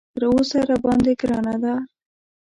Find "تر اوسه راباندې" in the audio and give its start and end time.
0.15-1.13